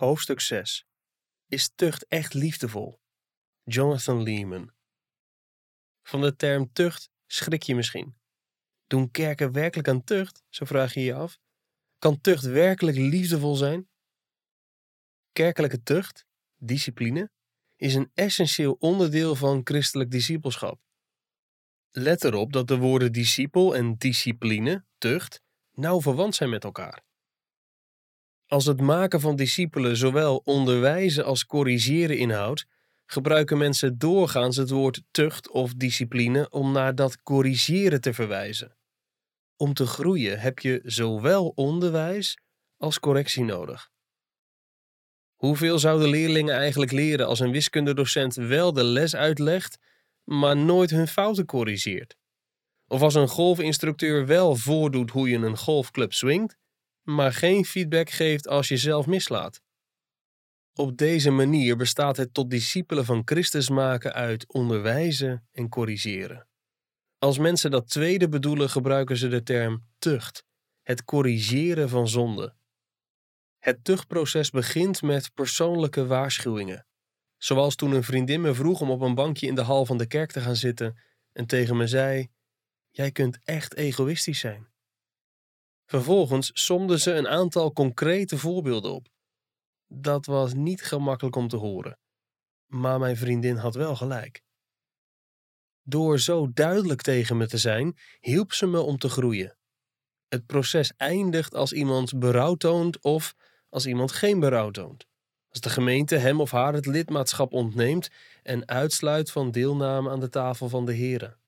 [0.00, 0.84] Hoofdstuk 6.
[1.46, 3.00] Is tucht echt liefdevol?
[3.62, 4.72] Jonathan Lehman.
[6.02, 8.16] Van de term tucht schrik je misschien.
[8.86, 10.42] Doen kerken werkelijk aan tucht?
[10.48, 11.38] Zo vraag je je af.
[11.98, 13.88] Kan tucht werkelijk liefdevol zijn?
[15.32, 16.26] Kerkelijke tucht,
[16.56, 17.30] discipline,
[17.76, 20.80] is een essentieel onderdeel van christelijk discipelschap.
[21.90, 25.42] Let erop dat de woorden discipel en discipline, tucht,
[25.72, 27.08] nauw verwant zijn met elkaar.
[28.50, 32.66] Als het maken van discipelen zowel onderwijzen als corrigeren inhoudt,
[33.06, 38.76] gebruiken mensen doorgaans het woord tucht of discipline om naar dat corrigeren te verwijzen.
[39.56, 42.38] Om te groeien heb je zowel onderwijs
[42.76, 43.90] als correctie nodig.
[45.34, 49.78] Hoeveel zouden leerlingen eigenlijk leren als een wiskundedocent wel de les uitlegt,
[50.24, 52.16] maar nooit hun fouten corrigeert?
[52.86, 56.58] Of als een golfinstructeur wel voordoet hoe je een golfclub swingt,
[57.14, 59.62] maar geen feedback geeft als je zelf mislaat.
[60.74, 66.48] Op deze manier bestaat het tot discipelen van Christus maken uit onderwijzen en corrigeren.
[67.18, 70.44] Als mensen dat tweede bedoelen, gebruiken ze de term tucht,
[70.82, 72.54] het corrigeren van zonde.
[73.58, 76.86] Het tuchtproces begint met persoonlijke waarschuwingen.
[77.36, 80.06] Zoals toen een vriendin me vroeg om op een bankje in de hal van de
[80.06, 80.98] kerk te gaan zitten
[81.32, 82.28] en tegen me zei:
[82.90, 84.69] Jij kunt echt egoïstisch zijn.
[85.90, 89.08] Vervolgens somde ze een aantal concrete voorbeelden op.
[89.86, 91.98] Dat was niet gemakkelijk om te horen,
[92.66, 94.42] maar mijn vriendin had wel gelijk.
[95.82, 99.56] Door zo duidelijk tegen me te zijn, hielp ze me om te groeien.
[100.28, 103.34] Het proces eindigt als iemand berouw toont of
[103.68, 105.06] als iemand geen berouw toont.
[105.48, 108.10] Als de gemeente hem of haar het lidmaatschap ontneemt
[108.42, 111.39] en uitsluit van deelname aan de tafel van de heren.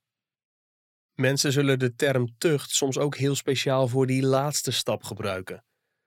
[1.15, 5.65] Mensen zullen de term tucht soms ook heel speciaal voor die laatste stap gebruiken.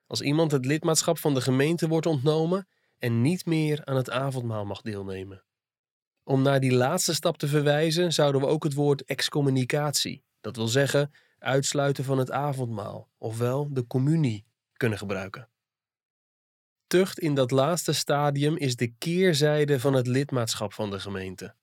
[0.07, 2.67] Als iemand het lidmaatschap van de gemeente wordt ontnomen
[2.97, 5.43] en niet meer aan het avondmaal mag deelnemen.
[6.23, 10.67] Om naar die laatste stap te verwijzen, zouden we ook het woord excommunicatie, dat wil
[10.67, 15.49] zeggen uitsluiten van het avondmaal, ofwel de communie, kunnen gebruiken.
[16.87, 21.55] Tucht in dat laatste stadium is de keerzijde van het lidmaatschap van de gemeente.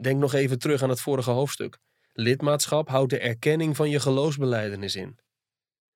[0.00, 1.78] Denk nog even terug aan het vorige hoofdstuk.
[2.12, 5.18] Lidmaatschap houdt de erkenning van je geloofsbeleidenis in.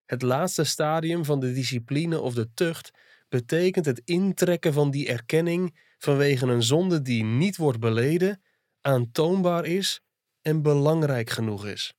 [0.04, 2.90] Het laatste stadium van de discipline of de tucht
[3.28, 8.42] betekent het intrekken van die erkenning vanwege een zonde die niet wordt beleden,
[8.80, 10.00] aantoonbaar is
[10.40, 11.94] en belangrijk genoeg is.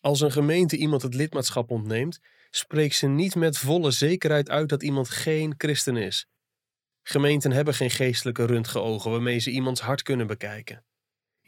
[0.00, 2.20] Als een gemeente iemand het lidmaatschap ontneemt,
[2.50, 6.26] spreekt ze niet met volle zekerheid uit dat iemand geen christen is.
[7.02, 10.84] Gemeenten hebben geen geestelijke röntgenogen waarmee ze iemands hart kunnen bekijken.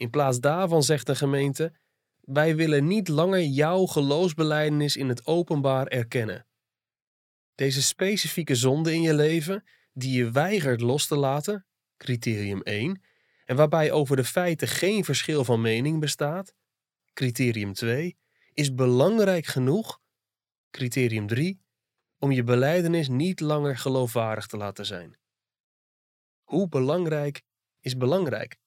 [0.01, 1.73] In plaats daarvan zegt de gemeente:
[2.21, 6.47] Wij willen niet langer jouw geloofsbeleidenis in het openbaar erkennen.
[7.55, 9.63] Deze specifieke zonde in je leven,
[9.93, 11.65] die je weigert los te laten,
[11.97, 13.01] criterium 1,
[13.45, 16.53] en waarbij over de feiten geen verschil van mening bestaat,
[17.13, 18.17] criterium 2,
[18.53, 19.99] is belangrijk genoeg,
[20.69, 21.61] criterium 3,
[22.17, 25.17] om je beleidenis niet langer geloofwaardig te laten zijn.
[26.43, 27.41] Hoe belangrijk
[27.79, 28.60] is belangrijk?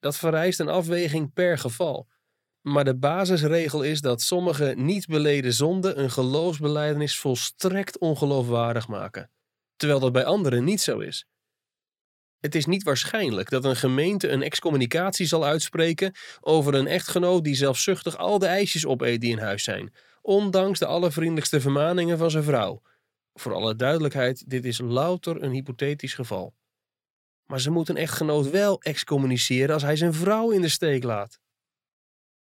[0.00, 2.08] Dat vereist een afweging per geval.
[2.60, 9.30] Maar de basisregel is dat sommige niet beleden zonden een geloofsbeleidenis volstrekt ongeloofwaardig maken,
[9.76, 11.26] terwijl dat bij anderen niet zo is.
[12.40, 17.54] Het is niet waarschijnlijk dat een gemeente een excommunicatie zal uitspreken over een echtgenoot die
[17.54, 22.44] zelfzuchtig al de ijsjes opeet die in huis zijn, ondanks de allervriendelijkste vermaningen van zijn
[22.44, 22.82] vrouw.
[23.34, 26.54] Voor alle duidelijkheid, dit is louter een hypothetisch geval.
[27.50, 31.40] Maar ze moet een echtgenoot wel excommuniceren als hij zijn vrouw in de steek laat.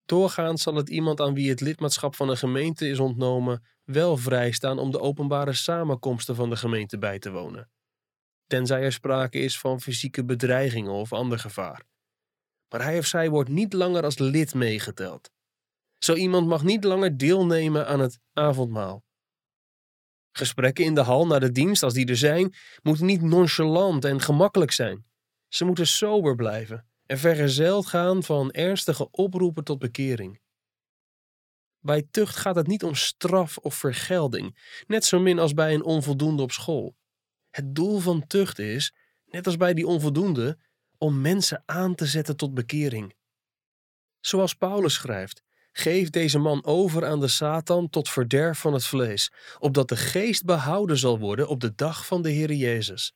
[0.06, 4.80] Doorgaans zal het iemand aan wie het lidmaatschap van een gemeente is ontnomen wel vrijstaan
[4.80, 7.70] om de openbare samenkomsten van de gemeente bij te wonen,
[8.48, 11.86] tenzij er sprake is van fysieke bedreigingen of ander gevaar.
[12.70, 15.32] Maar hij of zij wordt niet langer als lid meegeteld.
[15.98, 19.04] Zo iemand mag niet langer deelnemen aan het avondmaal.
[20.36, 24.22] Gesprekken in de hal na de dienst, als die er zijn, moeten niet nonchalant en
[24.22, 25.06] gemakkelijk zijn.
[25.48, 30.42] Ze moeten sober blijven en vergezeld gaan van ernstige oproepen tot bekering.
[31.80, 34.58] Bij tucht gaat het niet om straf of vergelding,
[34.88, 36.96] net zo min als bij een onvoldoende op school.
[37.50, 38.94] Het doel van tucht is,
[39.26, 40.58] net als bij die onvoldoende,
[40.98, 43.16] om mensen aan te zetten tot bekering.
[44.20, 45.44] Zoals Paulus schrijft:
[45.76, 50.46] Geef deze man over aan de Satan tot verderf van het vlees, opdat de geest
[50.46, 53.14] behouden zal worden op de dag van de Heer Jezus.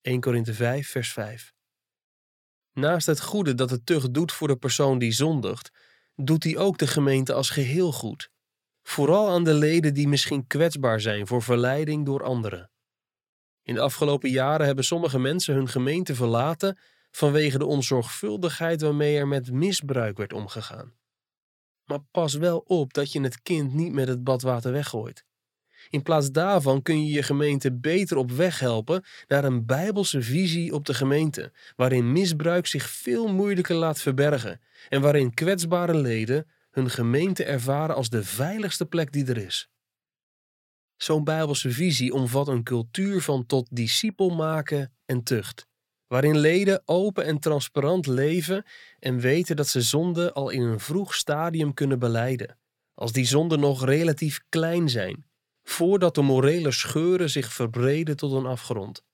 [0.00, 1.52] 1 Korinthe 5, vers 5.
[2.72, 5.70] Naast het goede dat het tucht doet voor de persoon die zondigt,
[6.14, 8.30] doet hij ook de gemeente als geheel goed.
[8.82, 12.70] Vooral aan de leden die misschien kwetsbaar zijn voor verleiding door anderen.
[13.62, 16.78] In de afgelopen jaren hebben sommige mensen hun gemeente verlaten
[17.10, 20.98] vanwege de onzorgvuldigheid waarmee er met misbruik werd omgegaan.
[21.90, 25.24] Maar pas wel op dat je het kind niet met het badwater weggooit.
[25.88, 30.74] In plaats daarvan kun je je gemeente beter op weg helpen naar een bijbelse visie
[30.74, 36.90] op de gemeente, waarin misbruik zich veel moeilijker laat verbergen en waarin kwetsbare leden hun
[36.90, 39.68] gemeente ervaren als de veiligste plek die er is.
[40.96, 45.66] Zo'n bijbelse visie omvat een cultuur van tot discipel maken en tucht,
[46.10, 48.64] waarin leden open en transparant leven
[48.98, 52.58] en weten dat ze zonde al in een vroeg stadium kunnen beleiden,
[52.94, 55.28] als die zonden nog relatief klein zijn
[55.62, 59.04] voordat de morele scheuren zich verbreden tot een afgrond.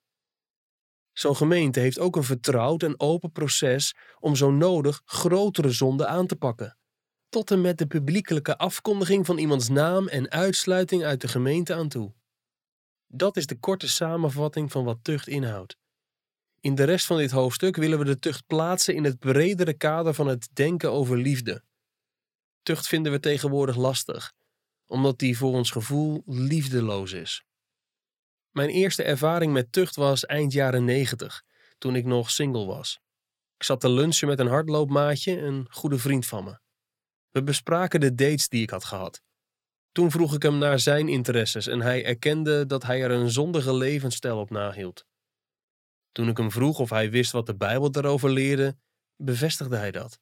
[1.12, 6.26] Zo'n gemeente heeft ook een vertrouwd en open proces om zo nodig grotere zonden aan
[6.26, 6.78] te pakken,
[7.28, 11.88] tot en met de publiekelijke afkondiging van iemands naam en uitsluiting uit de gemeente aan
[11.88, 12.14] toe.
[13.06, 15.76] Dat is de korte samenvatting van wat tucht inhoudt.
[16.66, 20.14] In de rest van dit hoofdstuk willen we de tucht plaatsen in het bredere kader
[20.14, 21.62] van het denken over liefde.
[22.62, 24.32] Tucht vinden we tegenwoordig lastig
[24.86, 27.44] omdat die voor ons gevoel liefdeloos is.
[28.50, 31.42] Mijn eerste ervaring met tucht was eind jaren negentig,
[31.78, 33.00] toen ik nog single was.
[33.56, 36.58] Ik zat te lunchen met een hardloopmaatje, een goede vriend van me.
[37.30, 39.22] We bespraken de dates die ik had gehad.
[39.92, 43.74] Toen vroeg ik hem naar zijn interesses en hij erkende dat hij er een zondige
[43.74, 45.04] levensstijl op nahield.
[46.16, 48.76] Toen ik hem vroeg of hij wist wat de Bijbel daarover leerde,
[49.16, 50.20] bevestigde hij dat.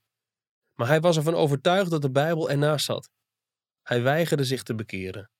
[0.74, 3.10] Maar hij was ervan overtuigd dat de Bijbel ernaast zat
[3.84, 5.30] hij weigerde zich te bekeren.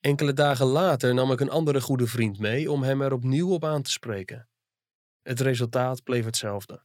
[0.00, 3.64] Enkele dagen later nam ik een andere goede vriend mee om hem er opnieuw op
[3.64, 4.48] aan te spreken.
[5.22, 6.84] Het resultaat bleef hetzelfde.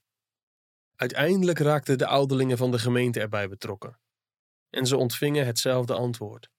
[0.96, 4.00] Uiteindelijk raakten de ouderlingen van de gemeente erbij betrokken.
[4.70, 6.50] En ze ontvingen hetzelfde antwoord.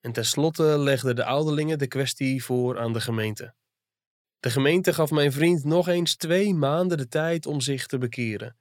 [0.00, 3.54] En tenslotte legden de ouderlingen de kwestie voor aan de gemeente.
[4.44, 8.56] De gemeente gaf mijn vriend nog eens twee maanden de tijd om zich te bekeren.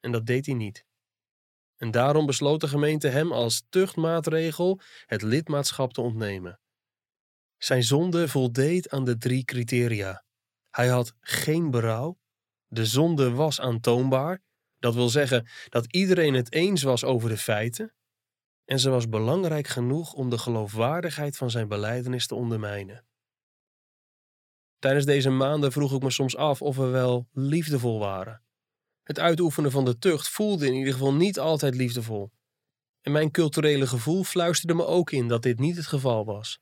[0.00, 0.86] En dat deed hij niet.
[1.76, 6.60] En daarom besloot de gemeente hem als tuchtmaatregel het lidmaatschap te ontnemen.
[7.58, 10.24] Zijn zonde voldeed aan de drie criteria.
[10.70, 12.18] Hij had geen berouw,
[12.66, 14.42] de zonde was aantoonbaar,
[14.78, 17.94] dat wil zeggen dat iedereen het eens was over de feiten,
[18.64, 23.04] en ze was belangrijk genoeg om de geloofwaardigheid van zijn beleidenis te ondermijnen.
[24.84, 28.42] Tijdens deze maanden vroeg ik me soms af of we wel liefdevol waren.
[29.02, 32.32] Het uitoefenen van de tucht voelde in ieder geval niet altijd liefdevol.
[33.00, 36.60] En mijn culturele gevoel fluisterde me ook in dat dit niet het geval was.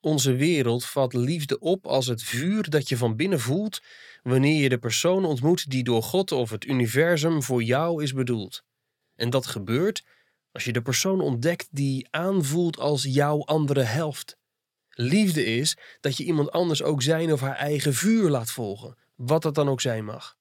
[0.00, 3.82] Onze wereld vat liefde op als het vuur dat je van binnen voelt
[4.22, 8.64] wanneer je de persoon ontmoet die door God of het universum voor jou is bedoeld.
[9.14, 10.04] En dat gebeurt
[10.52, 14.42] als je de persoon ontdekt die aanvoelt als jouw andere helft.
[14.94, 19.42] Liefde is dat je iemand anders ook zijn of haar eigen vuur laat volgen, wat
[19.42, 20.36] dat dan ook zijn mag.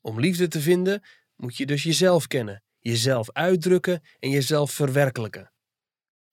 [0.00, 1.02] Om liefde te vinden
[1.36, 5.52] moet je dus jezelf kennen, jezelf uitdrukken en jezelf verwerkelijken.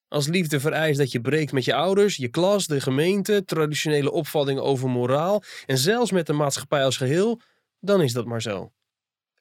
[0.08, 4.64] Als liefde vereist dat je breekt met je ouders, je klas, de gemeente, traditionele opvattingen
[4.64, 7.42] over moraal en zelfs met de maatschappij als geheel,
[7.80, 8.74] dan is dat maar zo.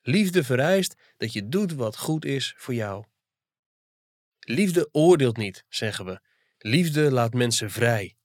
[0.02, 3.04] Liefde vereist dat je doet wat goed is voor jou.
[4.38, 6.20] Liefde oordeelt niet, zeggen we.
[6.62, 8.16] Liefde laat mensen vrij.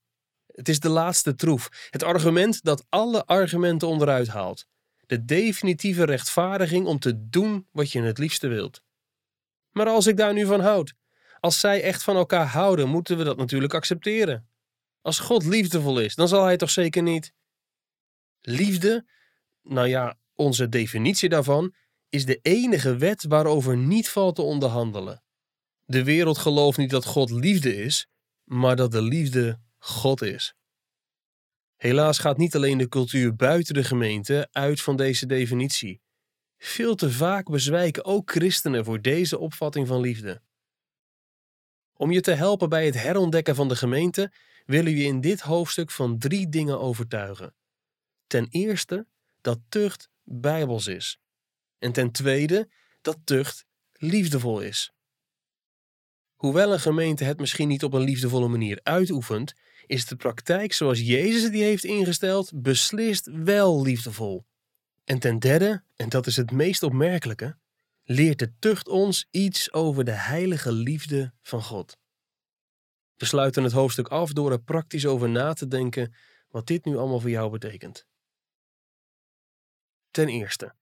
[0.45, 4.65] Het is de laatste troef, het argument dat alle argumenten onderuit haalt.
[5.05, 8.81] De definitieve rechtvaardiging om te doen wat je het liefste wilt.
[9.71, 10.93] Maar als ik daar nu van houd,
[11.39, 14.49] als zij echt van elkaar houden, moeten we dat natuurlijk accepteren.
[15.01, 17.33] Als God liefdevol is, dan zal hij toch zeker niet.
[18.41, 19.05] Liefde,
[19.61, 21.73] nou ja, onze definitie daarvan,
[22.09, 25.23] is de enige wet waarover niet valt te onderhandelen.
[25.85, 28.07] De wereld gelooft niet dat God liefde is,
[28.47, 30.55] maar dat de liefde God is.
[31.75, 36.01] Helaas gaat niet alleen de cultuur buiten de gemeente uit van deze definitie.
[36.57, 40.41] Veel te vaak bezwijken ook christenen voor deze opvatting van liefde.
[41.93, 44.31] Om je te helpen bij het herontdekken van de gemeente,
[44.65, 47.55] willen we je in dit hoofdstuk van drie dingen overtuigen.
[48.27, 49.07] Ten eerste
[49.41, 51.19] dat tucht bijbels is.
[51.77, 52.69] En ten tweede
[53.01, 54.91] dat tucht liefdevol is.
[56.37, 59.53] Hoewel een gemeente het misschien niet op een liefdevolle manier uitoefent,
[59.85, 64.45] is de praktijk zoals Jezus die heeft ingesteld beslist wel liefdevol.
[65.03, 67.57] En ten derde, en dat is het meest opmerkelijke,
[68.03, 71.97] leert de tucht ons iets over de heilige liefde van God.
[73.15, 76.15] We sluiten het hoofdstuk af door er praktisch over na te denken
[76.49, 78.05] wat dit nu allemaal voor jou betekent.
[80.11, 80.73] Ten eerste,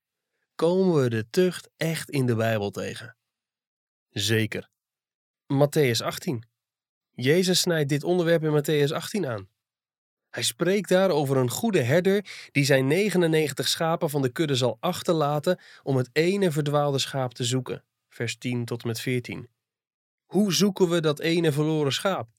[0.56, 3.18] komen we de tucht echt in de Bijbel tegen?
[4.10, 4.74] Zeker.
[5.54, 6.44] Matthäus 18.
[7.12, 9.50] Jezus snijdt dit onderwerp in Matthäus 18 aan.
[10.30, 14.78] Hij spreekt daar over een goede herder die zijn 99 schapen van de kudde zal
[14.80, 17.84] achterlaten om het ene verdwaalde schaap te zoeken.
[18.10, 19.50] Vers 10 tot en met 14.
[20.26, 22.30] Hoe zoeken we dat ene verloren schaap?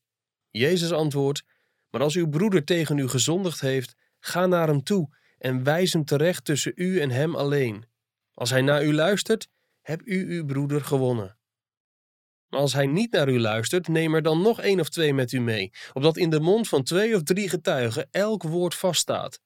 [0.51, 1.45] Jezus antwoordt:
[1.91, 5.09] Maar als uw broeder tegen u gezondigd heeft, ga naar hem toe
[5.39, 7.85] en wijs hem terecht tussen u en hem alleen.
[8.35, 9.49] Als hij naar u luistert,
[9.81, 11.36] heb u uw broeder gewonnen.
[12.57, 15.41] Als hij niet naar u luistert, neem er dan nog één of twee met u
[15.41, 19.41] mee, opdat in de mond van twee of drie getuigen elk woord vaststaat.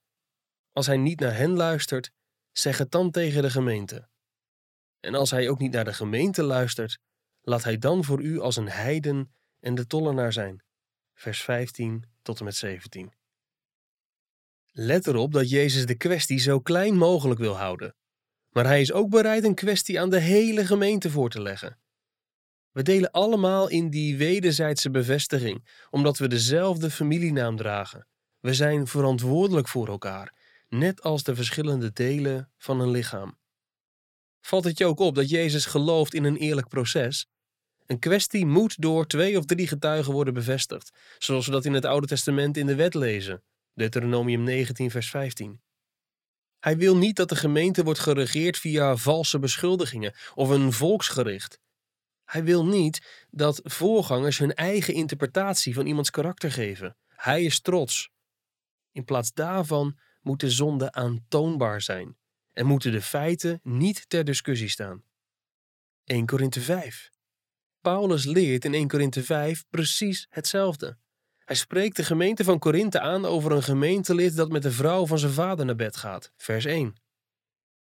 [0.72, 2.10] Als hij niet naar hen luistert,
[2.52, 4.08] zeg het dan tegen de gemeente.
[5.00, 6.98] En als hij ook niet naar de gemeente luistert,
[7.40, 10.62] laat hij dan voor u als een heiden en de tollenaar zijn.
[11.14, 13.12] Vers 15 tot en met 17.
[14.70, 17.94] Let erop dat Jezus de kwestie zo klein mogelijk wil houden.
[18.50, 21.78] Maar hij is ook bereid een kwestie aan de hele gemeente voor te leggen.
[22.72, 28.06] We delen allemaal in die wederzijdse bevestiging, omdat we dezelfde familienaam dragen.
[28.40, 30.34] We zijn verantwoordelijk voor elkaar,
[30.68, 33.38] net als de verschillende delen van een lichaam.
[34.40, 37.26] Valt het je ook op dat Jezus gelooft in een eerlijk proces?
[37.86, 41.84] Een kwestie moet door twee of drie getuigen worden bevestigd, zoals we dat in het
[41.84, 43.42] Oude Testament in de wet lezen,
[43.74, 45.60] Deuteronomium 19, vers 15.
[46.60, 51.60] Hij wil niet dat de gemeente wordt geregeerd via valse beschuldigingen of een volksgericht.
[52.30, 56.96] Hij wil niet dat voorgangers hun eigen interpretatie van iemands karakter geven.
[57.08, 58.10] Hij is trots.
[58.92, 62.16] In plaats daarvan moet de zonde aantoonbaar zijn
[62.52, 65.02] en moeten de feiten niet ter discussie staan.
[66.04, 67.10] 1 Korinthe 5.
[67.80, 70.98] Paulus leert in 1 Korinthe 5 precies hetzelfde.
[71.38, 75.18] Hij spreekt de gemeente van Korinthe aan over een gemeentelid dat met de vrouw van
[75.18, 76.32] zijn vader naar bed gaat.
[76.36, 76.94] Vers 1.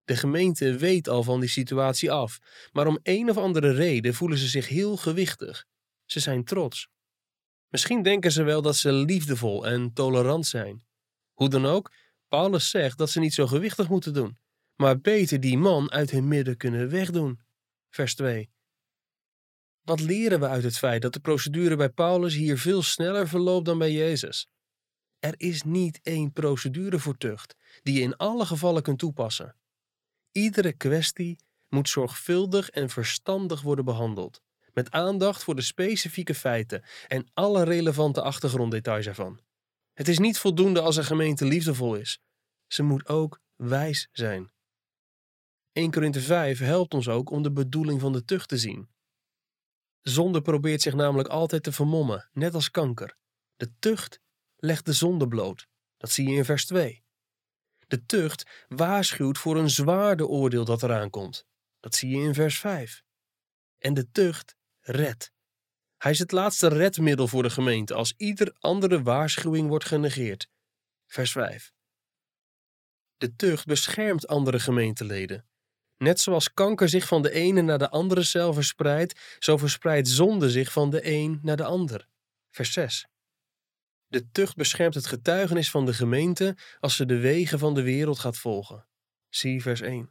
[0.04, 2.38] De gemeente weet al van die situatie af,
[2.72, 5.64] maar om een of andere reden voelen ze zich heel gewichtig.
[6.04, 6.88] Ze zijn trots.
[7.68, 10.84] Misschien denken ze wel dat ze liefdevol en tolerant zijn.
[11.32, 11.92] Hoe dan ook,
[12.28, 14.38] Paulus zegt dat ze niet zo gewichtig moeten doen,
[14.76, 17.40] maar beter die man uit hun midden kunnen wegdoen.
[17.90, 18.50] Vers 2.
[19.82, 23.64] Wat leren we uit het feit dat de procedure bij Paulus hier veel sneller verloopt
[23.64, 24.48] dan bij Jezus?
[25.18, 29.56] Er is niet één procedure voor tucht die je in alle gevallen kunt toepassen.
[30.36, 31.38] Iedere kwestie
[31.68, 38.22] moet zorgvuldig en verstandig worden behandeld, met aandacht voor de specifieke feiten en alle relevante
[38.22, 39.40] achtergronddetails ervan.
[39.92, 42.20] Het is niet voldoende als een gemeente liefdevol is.
[42.66, 44.52] Ze moet ook wijs zijn.
[45.72, 48.88] 1 Korinthe 5 helpt ons ook om de bedoeling van de tucht te zien.
[50.00, 53.16] Zonde probeert zich namelijk altijd te vermommen, net als kanker.
[53.56, 54.20] De tucht
[54.56, 55.66] legt de zonde bloot.
[55.96, 57.03] Dat zie je in vers 2.
[57.86, 61.46] De tucht waarschuwt voor een zwaarder oordeel dat eraan komt.
[61.80, 63.02] Dat zie je in vers 5.
[63.78, 65.32] En de tucht redt.
[65.96, 70.48] Hij is het laatste redmiddel voor de gemeente als ieder andere waarschuwing wordt genegeerd.
[71.06, 71.72] Vers 5.
[73.16, 75.46] De tucht beschermt andere gemeenteleden.
[75.96, 80.50] Net zoals kanker zich van de ene naar de andere cel verspreidt, zo verspreidt zonde
[80.50, 82.08] zich van de een naar de ander.
[82.50, 83.06] Vers 6.
[84.14, 88.18] De tucht beschermt het getuigenis van de gemeente als ze de wegen van de wereld
[88.18, 88.86] gaat volgen.
[89.28, 90.10] Zie vers 1.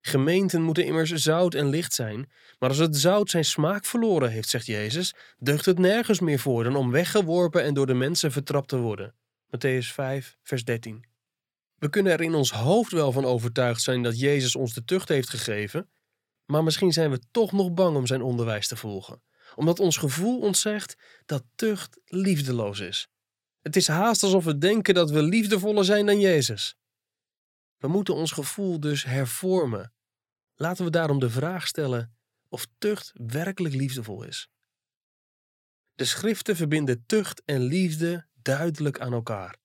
[0.00, 4.48] Gemeenten moeten immers zout en licht zijn, maar als het zout zijn smaak verloren heeft,
[4.48, 8.68] zegt Jezus, deugt het nergens meer voor dan om weggeworpen en door de mensen vertrapt
[8.68, 9.14] te worden.
[9.46, 11.04] Matthäus 5, vers 13.
[11.76, 15.08] We kunnen er in ons hoofd wel van overtuigd zijn dat Jezus ons de tucht
[15.08, 15.90] heeft gegeven,
[16.44, 19.22] maar misschien zijn we toch nog bang om zijn onderwijs te volgen,
[19.54, 20.96] omdat ons gevoel ons zegt
[21.26, 23.08] dat tucht liefdeloos is.
[23.64, 26.76] Het is haast alsof we denken dat we liefdevoller zijn dan Jezus.
[27.76, 29.92] We moeten ons gevoel dus hervormen.
[30.54, 32.16] Laten we daarom de vraag stellen
[32.48, 34.48] of tucht werkelijk liefdevol is.
[35.94, 39.56] De schriften verbinden tucht en liefde duidelijk aan elkaar.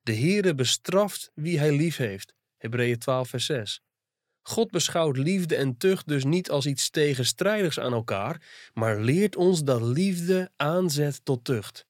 [0.00, 2.34] De Heere bestraft wie hij lief heeft.
[2.56, 3.82] Hebreeën 12 vers 6.
[4.42, 9.64] God beschouwt liefde en tucht dus niet als iets tegenstrijdigs aan elkaar, maar leert ons
[9.64, 11.88] dat liefde aanzet tot tucht.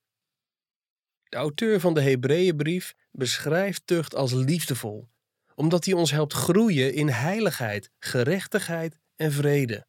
[1.30, 5.08] De auteur van de Hebreeënbrief beschrijft tucht als liefdevol,
[5.54, 9.86] omdat hij ons helpt groeien in heiligheid, gerechtigheid en vrede.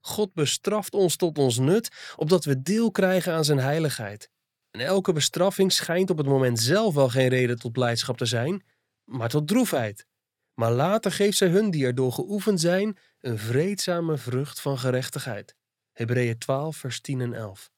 [0.00, 4.30] God bestraft ons tot ons nut, opdat we deel krijgen aan zijn heiligheid.
[4.70, 8.64] En elke bestraffing schijnt op het moment zelf wel geen reden tot blijdschap te zijn,
[9.04, 10.06] maar tot droefheid.
[10.54, 15.54] Maar later geeft zij hun die erdoor geoefend zijn een vreedzame vrucht van gerechtigheid.
[15.92, 17.72] Hebreeën 12, vers 10 en 11.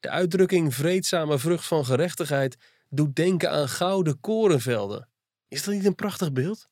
[0.00, 2.56] De uitdrukking vreedzame vrucht van gerechtigheid
[2.88, 5.08] doet denken aan gouden korenvelden.
[5.48, 6.68] Is dat niet een prachtig beeld?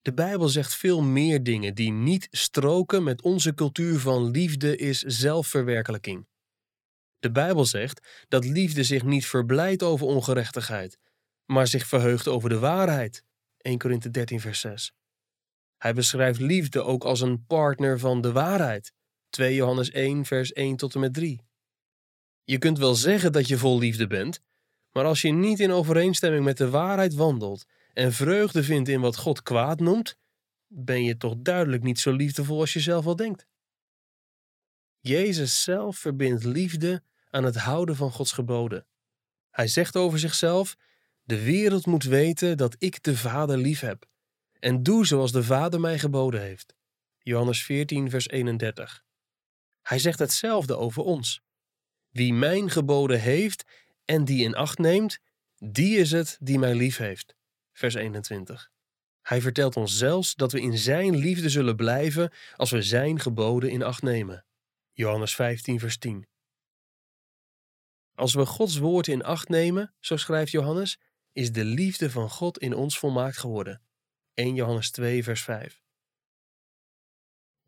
[0.00, 5.00] De Bijbel zegt veel meer dingen die niet stroken met onze cultuur van liefde is
[5.00, 6.26] zelfverwerkelijking.
[7.18, 10.98] De Bijbel zegt dat liefde zich niet verblijdt over ongerechtigheid,
[11.44, 13.24] maar zich verheugt over de waarheid.
[13.56, 14.92] 1 Korinthe 13, vers 6.
[15.76, 18.92] Hij beschrijft liefde ook als een partner van de waarheid.
[19.36, 21.40] 2 Johannes 1, vers 1 tot en met 3.
[22.44, 24.40] Je kunt wel zeggen dat je vol liefde bent,
[24.92, 29.16] maar als je niet in overeenstemming met de waarheid wandelt en vreugde vindt in wat
[29.16, 30.16] God kwaad noemt,
[30.66, 33.46] ben je toch duidelijk niet zo liefdevol als je zelf wel denkt.
[35.00, 38.86] Jezus zelf verbindt liefde aan het houden van Gods geboden.
[39.50, 40.76] Hij zegt over zichzelf:
[41.22, 44.06] De wereld moet weten dat ik de Vader lief heb
[44.58, 46.74] en doe zoals de Vader mij geboden heeft.
[47.18, 49.04] Johannes 14, vers 31.
[49.86, 51.42] Hij zegt hetzelfde over ons.
[52.08, 53.64] Wie mijn geboden heeft
[54.04, 55.18] en die in acht neemt,
[55.56, 57.36] die is het die mij lief heeft.
[57.72, 58.70] Vers 21.
[59.22, 63.70] Hij vertelt ons zelfs dat we in Zijn liefde zullen blijven als we Zijn geboden
[63.70, 64.44] in acht nemen.
[64.92, 66.28] Johannes 15, vers 10.
[68.14, 70.98] Als we Gods woord in acht nemen, zo schrijft Johannes,
[71.32, 73.82] is de liefde van God in ons volmaakt geworden.
[74.34, 75.80] 1 Johannes 2, vers 5.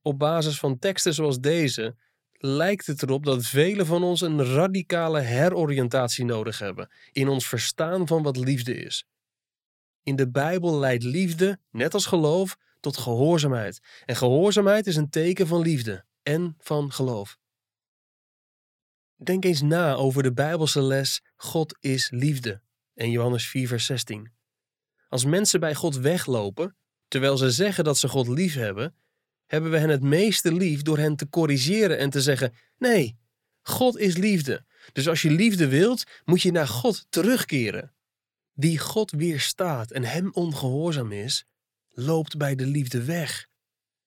[0.03, 1.97] Op basis van teksten zoals deze
[2.39, 8.07] lijkt het erop dat velen van ons een radicale heroriëntatie nodig hebben in ons verstaan
[8.07, 9.07] van wat liefde is.
[10.03, 13.81] In de Bijbel leidt liefde, net als geloof, tot gehoorzaamheid.
[14.05, 17.39] En gehoorzaamheid is een teken van liefde en van geloof.
[19.17, 22.61] Denk eens na over de Bijbelse les God is liefde
[22.95, 24.33] in Johannes 4, vers 16.
[25.09, 26.77] Als mensen bij God weglopen,
[27.09, 28.95] terwijl ze zeggen dat ze God lief hebben,
[29.49, 33.19] hebben we hen het meeste lief door hen te corrigeren en te zeggen: Nee,
[33.63, 34.65] God is liefde.
[34.93, 37.95] Dus als je liefde wilt, moet je naar God terugkeren.
[38.53, 41.45] Wie God weerstaat en hem ongehoorzaam is,
[41.89, 43.47] loopt bij de liefde weg.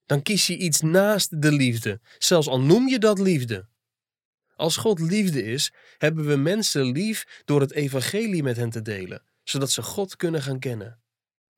[0.05, 3.69] Dan kies je iets naast de liefde, zelfs al noem je dat liefde.
[4.55, 9.23] Als God liefde is, hebben we mensen lief door het evangelie met hen te delen,
[9.43, 11.00] zodat ze God kunnen gaan kennen.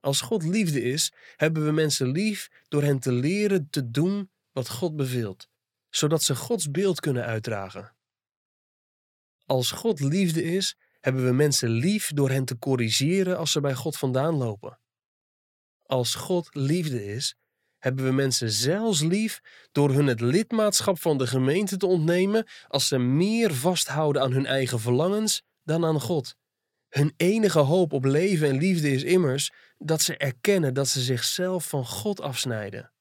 [0.04, 4.70] Als God liefde is, hebben we mensen lief door hen te leren te doen wat
[4.70, 5.48] God beveelt,
[5.90, 7.96] zodat ze Gods beeld kunnen uitdragen.
[9.46, 13.74] Als God liefde is, hebben we mensen lief door hen te corrigeren als ze bij
[13.74, 14.80] God vandaan lopen.
[15.84, 17.36] Als God liefde is,
[17.78, 22.88] hebben we mensen zelfs lief door hun het lidmaatschap van de gemeente te ontnemen als
[22.88, 26.36] ze meer vasthouden aan hun eigen verlangens dan aan God.
[26.94, 29.52] Hun enige hoop op leven en liefde is immers
[29.86, 32.92] dat ze erkennen dat ze zichzelf van God afsnijden.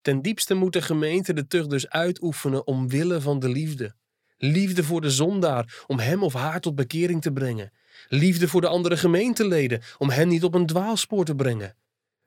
[0.00, 3.94] Ten diepste moet de gemeente de tucht dus uitoefenen omwille van de liefde.
[4.36, 7.72] Liefde voor de zondaar, om hem of haar tot bekering te brengen.
[8.08, 11.76] Liefde voor de andere gemeenteleden, om hen niet op een dwaalspoor te brengen.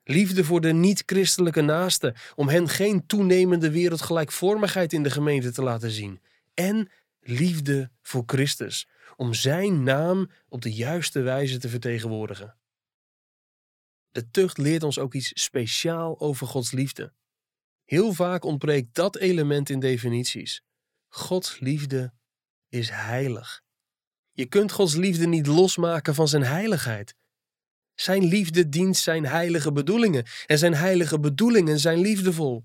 [0.04, 5.90] Liefde voor de niet-christelijke naasten, om hen geen toenemende wereldgelijkvormigheid in de gemeente te laten
[5.90, 6.20] zien.
[6.54, 12.56] En liefde voor Christus, om Zijn naam op de juiste wijze te vertegenwoordigen.
[14.14, 17.12] De tucht leert ons ook iets speciaal over Gods liefde.
[17.84, 20.62] Heel vaak ontbreekt dat element in definities.
[21.08, 22.12] Gods liefde
[22.68, 23.62] is heilig.
[24.32, 27.14] Je kunt Gods liefde niet losmaken van zijn heiligheid.
[27.94, 32.64] Zijn liefde dient zijn heilige bedoelingen en zijn heilige bedoelingen zijn liefdevol.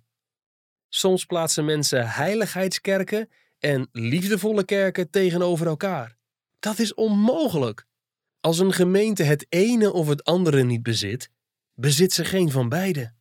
[0.89, 6.17] Soms plaatsen mensen heiligheidskerken en liefdevolle kerken tegenover elkaar.
[6.59, 7.85] Dat is onmogelijk.
[8.39, 11.29] Als een gemeente het ene of het andere niet bezit,
[11.79, 13.13] bezit ze geen van beide.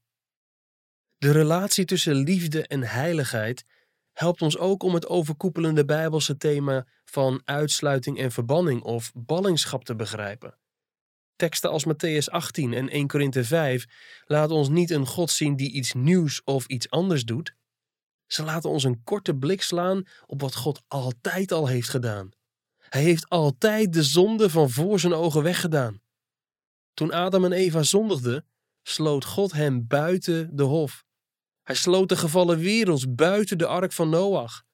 [1.18, 3.64] De relatie tussen liefde en heiligheid
[4.12, 9.97] helpt ons ook om het overkoepelende Bijbelse thema van uitsluiting en verbanning of ballingschap te
[9.97, 10.59] begrijpen.
[11.37, 13.87] Teksten als Matthäus 18 en 1 Korinthe 5
[14.25, 17.55] laten ons niet een God zien die iets nieuws of iets anders doet.
[18.27, 22.31] Ze laten ons een korte blik slaan op wat God altijd al heeft gedaan.
[22.79, 26.01] Hij heeft altijd de zonde van voor zijn ogen weggedaan.
[26.99, 28.47] Toen Adam en Eva zondigden,
[28.83, 31.05] sloot God hen buiten de hof.
[31.63, 34.65] Hij sloot de gevallen werelds buiten de ark van Noach.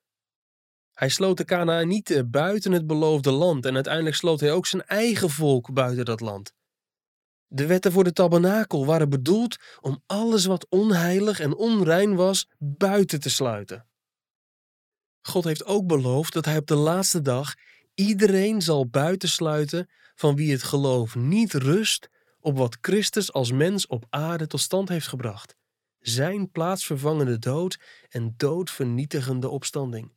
[0.92, 5.30] Hij sloot de Canaanieten buiten het beloofde land en uiteindelijk sloot hij ook zijn eigen
[5.30, 6.52] volk buiten dat land.
[7.46, 13.20] De wetten voor de tabernakel waren bedoeld om alles wat onheilig en onrein was buiten
[13.20, 13.86] te sluiten.
[15.22, 17.54] God heeft ook beloofd dat hij op de laatste dag
[17.94, 22.12] iedereen zal buitensluiten van wie het geloof niet rust
[22.44, 25.54] op wat Christus als mens op aarde tot stand heeft gebracht.
[25.98, 27.78] Zijn plaatsvervangende dood
[28.08, 30.12] en doodvernietigende opstanding.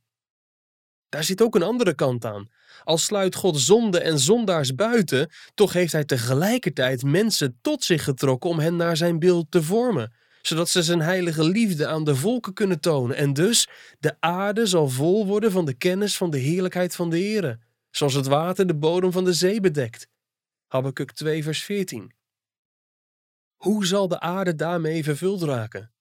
[1.09, 2.49] Daar zit ook een andere kant aan.
[2.83, 8.49] Al sluit God zonde en zondaars buiten, toch heeft hij tegelijkertijd mensen tot zich getrokken
[8.49, 12.53] om hen naar zijn beeld te vormen, zodat ze zijn heilige liefde aan de volken
[12.53, 13.15] kunnen tonen.
[13.15, 17.17] En dus de aarde zal vol worden van de kennis van de heerlijkheid van de
[17.17, 17.59] Heere,
[17.91, 20.07] zoals het water de bodem van de zee bedekt.
[20.67, 22.16] Habakkuk 2 vers 14.
[23.57, 25.91] Hoe zal de aarde daarmee vervuld raken?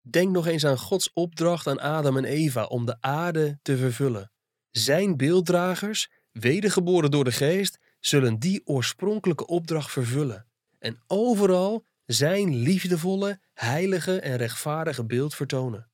[0.00, 4.32] Denk nog eens aan Gods opdracht aan Adam en Eva om de aarde te vervullen.
[4.70, 10.46] Zijn beelddragers, wedergeboren door de geest, zullen die oorspronkelijke opdracht vervullen
[10.78, 15.90] en overal zijn liefdevolle, heilige en rechtvaardige beeld vertonen.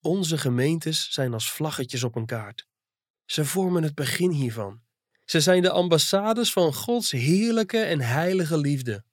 [0.00, 2.66] Onze gemeentes zijn als vlaggetjes op een kaart.
[3.24, 4.82] Ze vormen het begin hiervan.
[5.24, 9.04] Ze zijn de ambassades van Gods heerlijke en heilige liefde.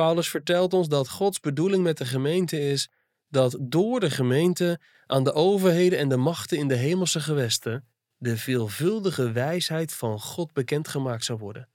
[0.00, 2.90] Paulus vertelt ons dat Gods bedoeling met de gemeente is
[3.28, 7.86] dat door de gemeente aan de overheden en de machten in de hemelse gewesten
[8.16, 11.68] de veelvuldige wijsheid van God bekendgemaakt zou worden.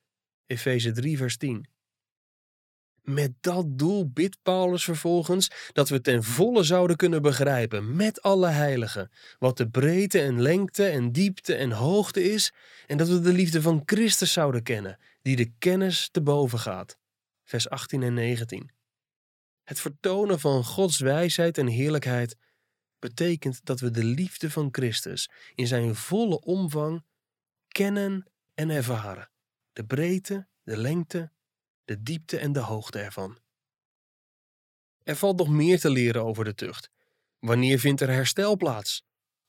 [0.46, 1.68] Efeze 3, vers 10.
[3.02, 8.48] Met dat doel bidt Paulus vervolgens dat we ten volle zouden kunnen begrijpen, met alle
[8.48, 12.54] heiligen, wat de breedte en lengte en diepte en hoogte is,
[12.88, 16.98] en dat we de liefde van Christus zouden kennen, die de kennis te boven gaat.
[17.46, 18.72] Vers 18 en 19.
[19.64, 22.38] Het vertonen van Gods wijsheid en heerlijkheid
[23.00, 27.06] betekent dat we de liefde van Christus in zijn volle omvang
[27.68, 29.30] kennen en ervaren.
[29.74, 31.32] De breedte, de lengte,
[31.86, 33.38] de diepte en de hoogte ervan.
[35.04, 36.90] Er valt nog meer te leren over de tucht.
[37.40, 39.06] Wanneer vindt er herstel plaats?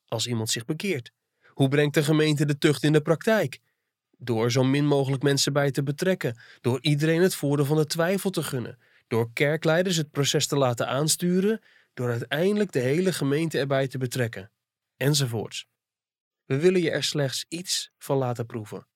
[0.06, 1.12] Als iemand zich bekeert.
[1.46, 3.60] Hoe brengt de gemeente de tucht in de praktijk?
[4.16, 8.30] Door zo min mogelijk mensen bij te betrekken, door iedereen het voordeel van de twijfel
[8.30, 11.60] te gunnen, door kerkleiders het proces te laten aansturen,
[11.94, 14.50] door uiteindelijk de hele gemeente erbij te betrekken,
[14.96, 15.66] enzovoorts.
[16.44, 18.86] We willen je er slechts iets van laten proeven.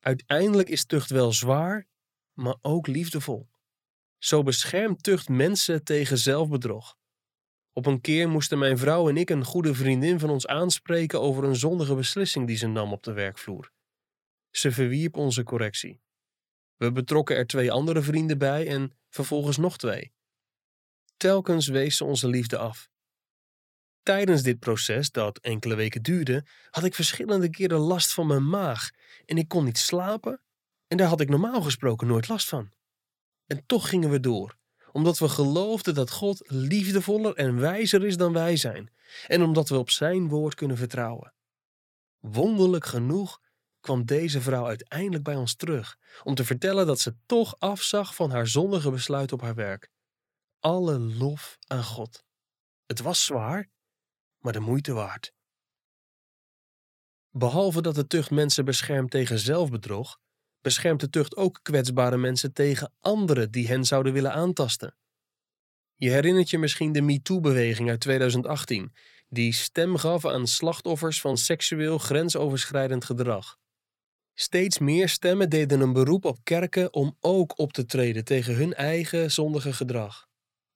[0.00, 1.86] Uiteindelijk is tucht wel zwaar,
[2.32, 3.48] maar ook liefdevol.
[4.18, 6.96] Zo beschermt tucht mensen tegen zelfbedrog.
[7.72, 11.44] Op een keer moesten mijn vrouw en ik een goede vriendin van ons aanspreken over
[11.44, 13.72] een zondige beslissing die ze nam op de werkvloer.
[14.50, 16.00] Ze verwierp onze correctie.
[16.76, 20.12] We betrokken er twee andere vrienden bij en vervolgens nog twee.
[21.16, 22.90] Telkens wees ze onze liefde af.
[24.02, 28.90] Tijdens dit proces, dat enkele weken duurde, had ik verschillende keren last van mijn maag
[29.24, 30.42] en ik kon niet slapen
[30.86, 32.72] en daar had ik normaal gesproken nooit last van.
[33.46, 34.56] En toch gingen we door,
[34.92, 38.92] omdat we geloofden dat God liefdevoller en wijzer is dan wij zijn
[39.26, 41.34] en omdat we op Zijn woord kunnen vertrouwen.
[42.18, 43.40] Wonderlijk genoeg
[43.80, 48.30] kwam deze vrouw uiteindelijk bij ons terug om te vertellen dat ze toch afzag van
[48.30, 49.90] haar zondige besluit op haar werk.
[50.60, 52.24] Alle lof aan God.
[52.86, 53.70] Het was zwaar,
[54.38, 55.32] maar de moeite waard.
[57.30, 60.18] Behalve dat de tucht mensen beschermt tegen zelfbedrog,
[60.60, 64.96] beschermt de tucht ook kwetsbare mensen tegen anderen die hen zouden willen aantasten.
[65.94, 68.92] Je herinnert je misschien de MeToo-beweging uit 2018,
[69.28, 73.58] die stem gaf aan slachtoffers van seksueel grensoverschrijdend gedrag.
[74.40, 78.74] Steeds meer stemmen deden een beroep op kerken om ook op te treden tegen hun
[78.74, 80.26] eigen zondige gedrag.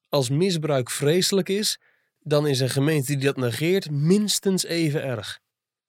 [0.09, 1.81] Als misbruik vreselijk is,
[2.21, 5.41] dan is een gemeente die dat negeert minstens even erg.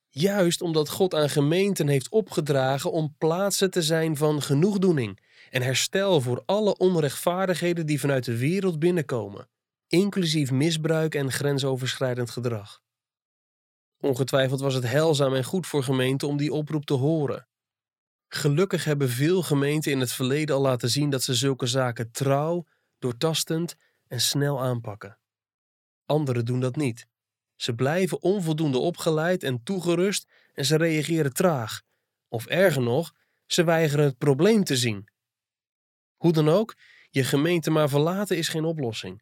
[0.09, 6.21] Juist omdat God aan gemeenten heeft opgedragen om plaatsen te zijn van genoegdoening en herstel
[6.21, 9.49] voor alle onrechtvaardigheden die vanuit de wereld binnenkomen,
[9.87, 12.81] inclusief misbruik en grensoverschrijdend gedrag.
[13.99, 17.47] Ongetwijfeld was het heilzaam en goed voor gemeenten om die oproep te horen.
[18.35, 22.65] Gelukkig hebben veel gemeenten in het verleden al laten zien dat ze zulke zaken trouw,
[22.99, 23.75] doortastend
[24.07, 25.19] en snel aanpakken.
[26.05, 27.07] Anderen doen dat niet.
[27.55, 31.81] Ze blijven onvoldoende opgeleid en toegerust en ze reageren traag.
[32.27, 33.11] Of erger nog,
[33.45, 35.07] ze weigeren het probleem te zien.
[36.15, 36.75] Hoe dan ook,
[37.09, 39.21] je gemeente maar verlaten is geen oplossing.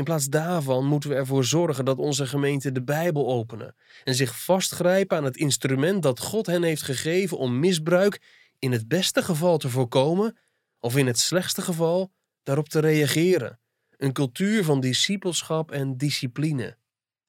[0.00, 4.44] In plaats daarvan moeten we ervoor zorgen dat onze gemeente de Bijbel openen en zich
[4.44, 8.22] vastgrijpen aan het instrument dat God hen heeft gegeven om misbruik
[8.58, 10.38] in het beste geval te voorkomen
[10.78, 13.60] of in het slechtste geval daarop te reageren.
[13.96, 16.76] Een cultuur van discipelschap en discipline,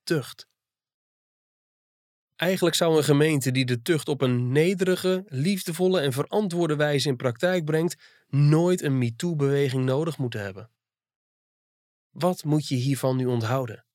[0.03, 0.47] tucht.
[2.35, 7.15] Eigenlijk zou een gemeente die de tucht op een nederige, liefdevolle en verantwoorde wijze in
[7.15, 7.95] praktijk brengt,
[8.29, 10.69] nooit een MeToo-beweging nodig moeten hebben.
[12.11, 13.85] Wat moet je hiervan nu onthouden?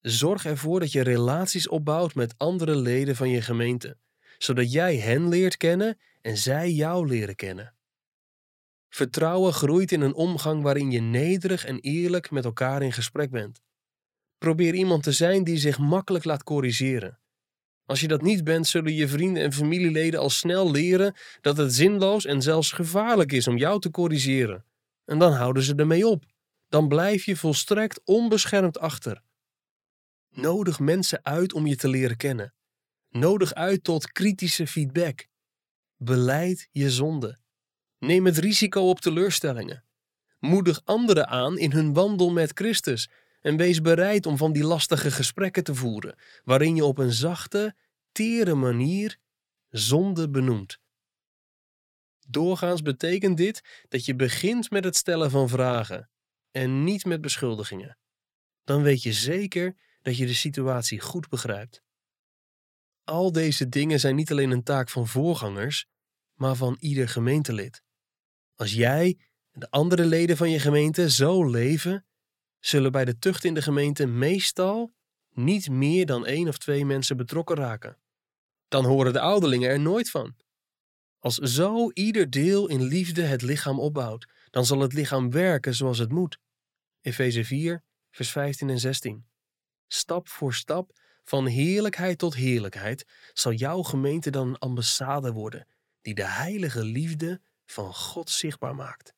[0.00, 3.96] Zorg ervoor dat je relaties opbouwt met andere leden van je gemeente,
[4.38, 7.74] zodat jij hen leert kennen en zij jou leren kennen.
[8.88, 13.62] Vertrouwen groeit in een omgang waarin je nederig en eerlijk met elkaar in gesprek bent.
[14.38, 17.18] Probeer iemand te zijn die zich makkelijk laat corrigeren.
[17.84, 21.74] Als je dat niet bent, zullen je vrienden en familieleden al snel leren dat het
[21.74, 24.64] zinloos en zelfs gevaarlijk is om jou te corrigeren.
[25.04, 26.24] En dan houden ze ermee op.
[26.68, 29.22] Dan blijf je volstrekt onbeschermd achter.
[30.30, 32.54] Nodig mensen uit om je te leren kennen.
[33.08, 35.26] Nodig uit tot kritische feedback.
[35.96, 37.38] Beleid je zonde.
[37.98, 39.84] Neem het risico op teleurstellingen.
[40.38, 45.10] Moedig anderen aan in hun wandel met Christus en wees bereid om van die lastige
[45.10, 47.76] gesprekken te voeren, waarin je op een zachte,
[48.12, 49.16] tere manier
[49.68, 50.78] zonde benoemt.
[52.28, 56.10] Doorgaans betekent dit dat je begint met het stellen van vragen
[56.56, 57.98] en niet met beschuldigingen.
[58.64, 61.82] Dan weet je zeker dat je de situatie goed begrijpt.
[63.04, 65.86] Al deze dingen zijn niet alleen een taak van voorgangers,
[66.34, 67.82] maar van ieder gemeentelid.
[68.54, 69.18] Als jij
[69.50, 72.06] en de andere leden van je gemeente zo leven,
[72.58, 74.92] zullen bij de tucht in de gemeente meestal
[75.30, 77.98] niet meer dan één of twee mensen betrokken raken.
[78.68, 80.36] Dan horen de ouderlingen er nooit van.
[81.18, 85.98] Als zo ieder deel in liefde het lichaam opbouwt, dan zal het lichaam werken zoals
[85.98, 86.38] het moet.
[87.06, 89.26] Efeze 4, vers 15 en 16.
[89.86, 95.66] Stap voor stap, van heerlijkheid tot heerlijkheid, zal jouw gemeente dan een ambassade worden
[96.00, 99.14] die de heilige liefde van God zichtbaar maakt.